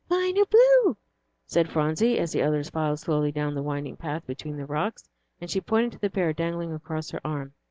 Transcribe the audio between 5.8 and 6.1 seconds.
to the